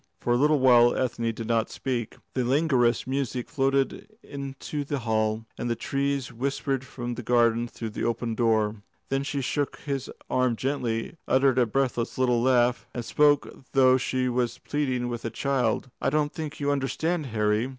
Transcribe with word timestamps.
For 0.19 0.33
a 0.33 0.35
little 0.35 0.57
while 0.57 0.95
Ethne 0.97 1.31
did 1.31 1.45
not 1.47 1.69
speak. 1.69 2.15
The 2.33 2.43
languorous 2.43 3.05
music 3.05 3.47
floated 3.47 4.09
into 4.23 4.83
the 4.83 4.97
hall, 4.97 5.45
and 5.59 5.69
the 5.69 5.75
trees 5.75 6.33
whispered 6.33 6.83
from 6.83 7.13
the 7.13 7.21
garden 7.21 7.67
through 7.67 7.91
the 7.91 8.03
open 8.03 8.33
door. 8.33 8.81
Then 9.09 9.21
she 9.21 9.41
shook 9.41 9.75
his 9.81 10.09
arm 10.27 10.55
gently, 10.55 11.17
uttered 11.27 11.59
a 11.59 11.67
breathless 11.67 12.17
little 12.17 12.41
laugh, 12.41 12.87
and 12.95 13.05
spoke 13.05 13.45
as 13.45 13.65
though 13.73 13.97
she 13.97 14.27
were 14.27 14.47
pleading 14.63 15.07
with 15.07 15.23
a 15.23 15.29
child. 15.29 15.91
"I 16.01 16.09
don't 16.09 16.33
think 16.33 16.59
you 16.59 16.71
understand, 16.71 17.27
Harry. 17.27 17.69